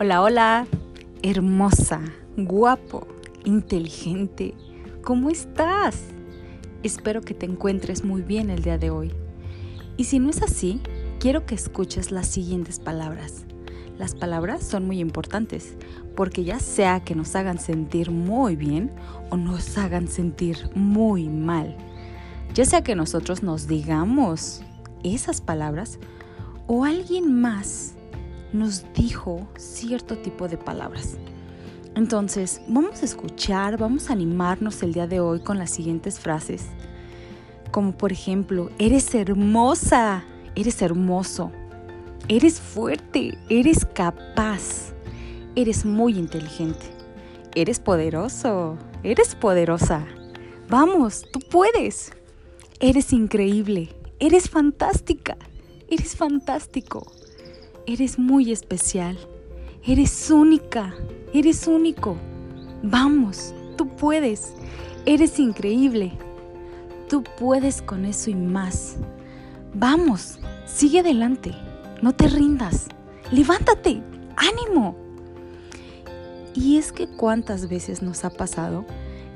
Hola, 0.00 0.22
hola, 0.22 0.66
hermosa, 1.24 2.00
guapo, 2.36 3.08
inteligente, 3.44 4.54
¿cómo 5.02 5.28
estás? 5.28 6.04
Espero 6.84 7.20
que 7.22 7.34
te 7.34 7.46
encuentres 7.46 8.04
muy 8.04 8.22
bien 8.22 8.48
el 8.48 8.62
día 8.62 8.78
de 8.78 8.90
hoy. 8.90 9.12
Y 9.96 10.04
si 10.04 10.20
no 10.20 10.30
es 10.30 10.40
así, 10.40 10.80
quiero 11.18 11.46
que 11.46 11.56
escuches 11.56 12.12
las 12.12 12.28
siguientes 12.28 12.78
palabras. 12.78 13.44
Las 13.98 14.14
palabras 14.14 14.62
son 14.62 14.86
muy 14.86 15.00
importantes 15.00 15.74
porque 16.14 16.44
ya 16.44 16.60
sea 16.60 17.00
que 17.00 17.16
nos 17.16 17.34
hagan 17.34 17.58
sentir 17.58 18.12
muy 18.12 18.54
bien 18.54 18.92
o 19.30 19.36
nos 19.36 19.76
hagan 19.78 20.06
sentir 20.06 20.70
muy 20.76 21.28
mal, 21.28 21.76
ya 22.54 22.64
sea 22.64 22.84
que 22.84 22.94
nosotros 22.94 23.42
nos 23.42 23.66
digamos 23.66 24.62
esas 25.02 25.40
palabras 25.40 25.98
o 26.68 26.84
alguien 26.84 27.40
más 27.40 27.97
nos 28.52 28.84
dijo 28.94 29.48
cierto 29.56 30.18
tipo 30.18 30.48
de 30.48 30.56
palabras. 30.56 31.16
Entonces, 31.94 32.60
vamos 32.68 33.02
a 33.02 33.04
escuchar, 33.04 33.76
vamos 33.76 34.08
a 34.08 34.12
animarnos 34.12 34.82
el 34.82 34.92
día 34.92 35.06
de 35.06 35.20
hoy 35.20 35.40
con 35.40 35.58
las 35.58 35.70
siguientes 35.70 36.20
frases, 36.20 36.66
como 37.70 37.92
por 37.92 38.12
ejemplo, 38.12 38.70
eres 38.78 39.14
hermosa, 39.14 40.24
eres 40.54 40.80
hermoso, 40.80 41.50
eres 42.28 42.60
fuerte, 42.60 43.36
eres 43.48 43.84
capaz, 43.84 44.92
eres 45.56 45.84
muy 45.84 46.18
inteligente, 46.18 46.86
eres 47.54 47.80
poderoso, 47.80 48.78
eres 49.02 49.34
poderosa. 49.34 50.06
Vamos, 50.68 51.24
tú 51.32 51.40
puedes. 51.50 52.12
Eres 52.80 53.12
increíble, 53.12 53.88
eres 54.20 54.48
fantástica, 54.48 55.36
eres 55.90 56.14
fantástico. 56.14 57.10
Eres 57.88 58.18
muy 58.18 58.52
especial. 58.52 59.16
Eres 59.82 60.30
única. 60.30 60.94
Eres 61.32 61.66
único. 61.66 62.18
Vamos, 62.82 63.54
tú 63.78 63.88
puedes. 63.88 64.52
Eres 65.06 65.38
increíble. 65.38 66.12
Tú 67.08 67.24
puedes 67.38 67.80
con 67.80 68.04
eso 68.04 68.28
y 68.28 68.34
más. 68.34 68.96
Vamos, 69.72 70.38
sigue 70.66 71.00
adelante. 71.00 71.54
No 72.02 72.14
te 72.14 72.28
rindas. 72.28 72.88
Levántate. 73.32 74.02
Ánimo. 74.36 74.94
Y 76.52 76.76
es 76.76 76.92
que 76.92 77.06
cuántas 77.08 77.70
veces 77.70 78.02
nos 78.02 78.22
ha 78.26 78.30
pasado 78.30 78.84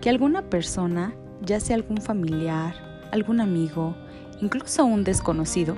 que 0.00 0.10
alguna 0.10 0.42
persona, 0.42 1.14
ya 1.40 1.60
sea 1.60 1.76
algún 1.76 1.98
familiar, 1.98 2.74
algún 3.12 3.40
amigo, 3.40 3.94
incluso 4.40 4.84
un 4.84 5.04
desconocido, 5.04 5.76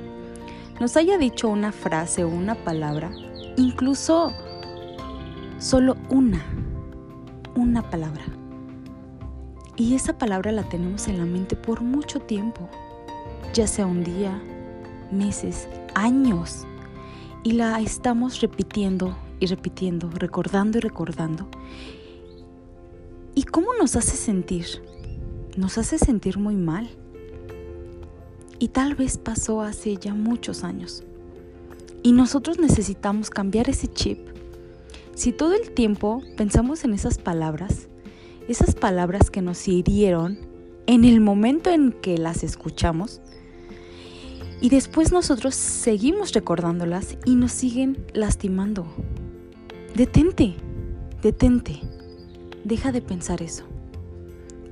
nos 0.82 0.96
haya 0.96 1.16
dicho 1.16 1.48
una 1.48 1.70
frase 1.70 2.24
o 2.24 2.28
una 2.28 2.56
palabra, 2.56 3.12
incluso 3.56 4.32
solo 5.58 5.96
una, 6.10 6.44
una 7.54 7.88
palabra. 7.88 8.24
Y 9.76 9.94
esa 9.94 10.18
palabra 10.18 10.50
la 10.50 10.64
tenemos 10.64 11.06
en 11.06 11.18
la 11.18 11.24
mente 11.24 11.54
por 11.54 11.82
mucho 11.82 12.18
tiempo, 12.18 12.68
ya 13.54 13.68
sea 13.68 13.86
un 13.86 14.02
día, 14.02 14.42
meses, 15.12 15.68
años, 15.94 16.66
y 17.44 17.52
la 17.52 17.78
estamos 17.78 18.40
repitiendo 18.40 19.16
y 19.38 19.46
repitiendo, 19.46 20.10
recordando 20.10 20.78
y 20.78 20.80
recordando. 20.80 21.46
¿Y 23.36 23.44
cómo 23.44 23.68
nos 23.78 23.94
hace 23.94 24.16
sentir? 24.16 24.66
Nos 25.56 25.78
hace 25.78 25.96
sentir 25.96 26.38
muy 26.38 26.56
mal 26.56 26.90
y 28.62 28.68
tal 28.68 28.94
vez 28.94 29.18
pasó 29.18 29.60
hace 29.60 29.96
ya 29.96 30.14
muchos 30.14 30.62
años. 30.62 31.02
Y 32.04 32.12
nosotros 32.12 32.60
necesitamos 32.60 33.28
cambiar 33.28 33.68
ese 33.68 33.88
chip. 33.88 34.20
Si 35.16 35.32
todo 35.32 35.54
el 35.54 35.72
tiempo 35.72 36.22
pensamos 36.36 36.84
en 36.84 36.94
esas 36.94 37.18
palabras, 37.18 37.88
esas 38.46 38.76
palabras 38.76 39.32
que 39.32 39.42
nos 39.42 39.66
hirieron 39.66 40.38
en 40.86 41.02
el 41.02 41.20
momento 41.20 41.70
en 41.70 41.90
que 41.90 42.16
las 42.18 42.44
escuchamos, 42.44 43.20
y 44.60 44.68
después 44.68 45.10
nosotros 45.10 45.56
seguimos 45.56 46.32
recordándolas 46.32 47.18
y 47.24 47.34
nos 47.34 47.50
siguen 47.50 48.06
lastimando. 48.14 48.86
Detente, 49.96 50.54
detente, 51.20 51.80
deja 52.62 52.92
de 52.92 53.02
pensar 53.02 53.42
eso 53.42 53.64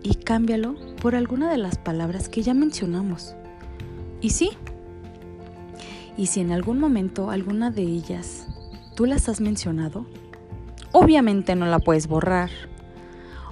y 0.05 0.15
cámbialo 0.15 0.77
por 1.03 1.17
alguna 1.17 1.51
de 1.51 1.59
las 1.59 1.77
palabras 1.77 2.29
que 2.29 2.43
ya 2.43 2.55
mencionamos. 2.55 3.35
Y 4.21 4.31
sí. 4.31 4.51
Y 6.17 6.27
si 6.27 6.41
en 6.41 6.53
algún 6.53 6.79
momento 6.79 7.31
alguna 7.31 7.71
de 7.71 7.83
ellas 7.83 8.47
tú 8.95 9.07
las 9.07 9.29
has 9.29 9.41
mencionado, 9.41 10.07
obviamente 10.93 11.55
no 11.55 11.67
la 11.67 11.79
puedes 11.79 12.07
borrar. 12.07 12.51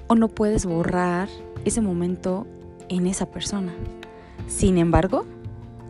O 0.07 0.15
no 0.15 0.29
puedes 0.29 0.67
borrar 0.67 1.29
ese 1.65 1.81
momento 1.81 2.47
en 2.89 3.07
esa 3.07 3.31
persona. 3.31 3.73
Sin 4.47 4.79
embargo, 4.79 5.27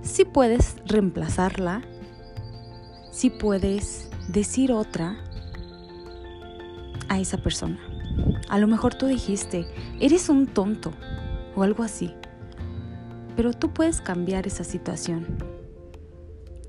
sí 0.03 0.25
puedes 0.25 0.77
reemplazarla, 0.87 1.83
sí 3.13 3.31
puedes 3.31 4.11
decir 4.29 4.73
otra 4.73 5.17
a 7.09 7.21
esa 7.21 7.39
persona. 7.39 7.79
A 8.49 8.59
lo 8.59 8.67
mejor 8.67 8.95
tú 8.95 9.07
dijiste, 9.07 9.67
eres 10.01 10.29
un 10.29 10.47
tonto 10.47 10.93
o 11.55 11.63
algo 11.63 11.85
así 11.85 12.13
pero 13.39 13.53
tú 13.53 13.73
puedes 13.73 14.01
cambiar 14.01 14.49
esa 14.49 14.65
situación. 14.65 15.25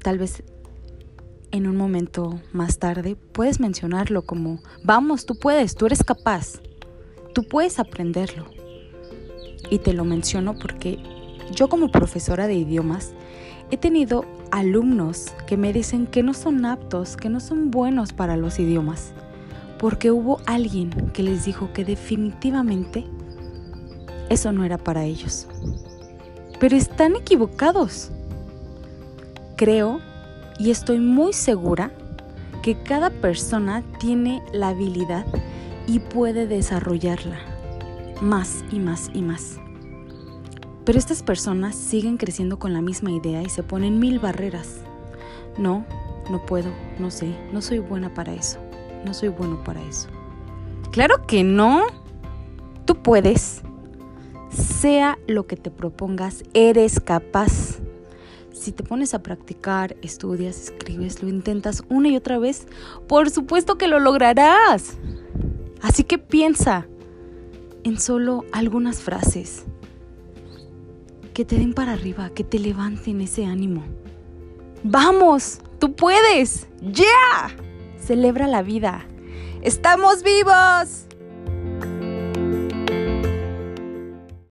Tal 0.03 0.19
vez 0.19 0.43
en 1.49 1.65
un 1.65 1.75
momento 1.75 2.39
más 2.53 2.77
tarde 2.77 3.15
puedes 3.15 3.59
mencionarlo 3.59 4.21
como, 4.21 4.59
vamos, 4.83 5.25
tú 5.25 5.33
puedes, 5.33 5.73
tú 5.73 5.87
eres 5.87 6.03
capaz, 6.03 6.61
tú 7.33 7.43
puedes 7.47 7.79
aprenderlo. 7.79 8.45
Y 9.71 9.79
te 9.79 9.93
lo 9.93 10.05
menciono 10.05 10.59
porque 10.59 10.99
yo 11.55 11.69
como 11.69 11.89
profesora 11.89 12.45
de 12.45 12.53
idiomas 12.53 13.13
he 13.71 13.77
tenido 13.77 14.25
alumnos 14.51 15.33
que 15.47 15.57
me 15.57 15.73
dicen 15.73 16.05
que 16.05 16.21
no 16.21 16.35
son 16.35 16.65
aptos, 16.65 17.17
que 17.17 17.29
no 17.29 17.39
son 17.39 17.71
buenos 17.71 18.13
para 18.13 18.37
los 18.37 18.59
idiomas, 18.59 19.11
porque 19.79 20.11
hubo 20.11 20.39
alguien 20.45 20.91
que 21.13 21.23
les 21.23 21.45
dijo 21.45 21.73
que 21.73 21.83
definitivamente 21.83 23.07
eso 24.29 24.51
no 24.51 24.63
era 24.63 24.77
para 24.77 25.05
ellos 25.05 25.47
pero 26.59 26.75
están 26.75 27.15
equivocados. 27.15 28.11
Creo 29.55 29.99
y 30.57 30.71
estoy 30.71 30.99
muy 30.99 31.33
segura 31.33 31.91
que 32.61 32.81
cada 32.83 33.09
persona 33.09 33.83
tiene 33.99 34.43
la 34.51 34.69
habilidad 34.69 35.25
y 35.87 35.99
puede 35.99 36.45
desarrollarla 36.47 37.39
más 38.21 38.63
y 38.71 38.79
más 38.79 39.09
y 39.13 39.21
más. 39.21 39.57
Pero 40.85 40.99
estas 40.99 41.23
personas 41.23 41.75
siguen 41.75 42.17
creciendo 42.17 42.59
con 42.59 42.73
la 42.73 42.81
misma 42.81 43.11
idea 43.11 43.41
y 43.41 43.49
se 43.49 43.63
ponen 43.63 43.99
mil 43.99 44.19
barreras. 44.19 44.81
No, 45.57 45.85
no 46.29 46.45
puedo, 46.45 46.69
no 46.99 47.11
sé, 47.11 47.35
no 47.53 47.61
soy 47.61 47.79
buena 47.79 48.13
para 48.13 48.33
eso, 48.33 48.59
no 49.05 49.13
soy 49.13 49.29
bueno 49.29 49.63
para 49.63 49.81
eso. 49.83 50.09
Claro 50.91 51.25
que 51.27 51.43
no. 51.43 51.83
Tú 52.85 52.95
puedes 52.95 53.61
sea 54.49 55.17
lo 55.27 55.47
que 55.47 55.55
te 55.55 55.71
propongas, 55.71 56.43
eres 56.53 56.99
capaz. 56.99 57.79
Si 58.51 58.71
te 58.71 58.83
pones 58.83 59.13
a 59.13 59.23
practicar, 59.23 59.95
estudias, 60.01 60.59
escribes, 60.61 61.23
lo 61.23 61.29
intentas 61.29 61.83
una 61.89 62.09
y 62.09 62.17
otra 62.17 62.39
vez, 62.39 62.67
por 63.07 63.29
supuesto 63.29 63.77
que 63.77 63.87
lo 63.87 63.99
lograrás. 63.99 64.97
Así 65.81 66.03
que 66.03 66.17
piensa 66.17 66.87
en 67.83 67.99
solo 67.99 68.45
algunas 68.51 68.99
frases 68.99 69.65
que 71.33 71.45
te 71.45 71.57
den 71.57 71.73
para 71.73 71.93
arriba, 71.93 72.29
que 72.31 72.43
te 72.43 72.59
levanten 72.59 73.21
ese 73.21 73.45
ánimo. 73.45 73.83
Vamos, 74.83 75.59
tú 75.79 75.95
puedes, 75.95 76.67
ya. 76.81 77.55
Celebra 77.97 78.47
la 78.47 78.61
vida. 78.61 79.05
Estamos 79.61 80.23
vivos. 80.23 81.08